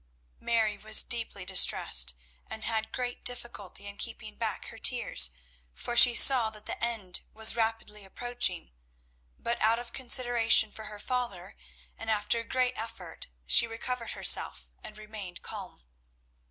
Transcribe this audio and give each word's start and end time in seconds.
Mary 0.39 0.79
was 0.79 1.03
deeply 1.03 1.45
distressed, 1.45 2.15
and 2.49 2.63
had 2.63 2.91
great 2.91 3.23
difficulty 3.23 3.85
in 3.85 3.97
keeping 3.97 4.35
back 4.35 4.65
her 4.69 4.79
tears, 4.79 5.29
for 5.75 5.95
she 5.95 6.15
saw 6.15 6.49
that 6.49 6.65
the 6.65 6.83
end 6.83 7.21
was 7.35 7.55
rapidly 7.55 8.03
approaching. 8.03 8.71
But 9.37 9.61
out 9.61 9.77
of 9.77 9.93
consideration 9.93 10.71
for 10.71 10.85
her 10.85 10.97
father, 10.97 11.55
and 11.99 12.09
after 12.09 12.39
a 12.39 12.43
great 12.43 12.73
effort, 12.77 13.27
she 13.45 13.67
recovered 13.67 14.13
herself, 14.13 14.71
and 14.83 14.97
remained 14.97 15.43
calm. 15.43 15.83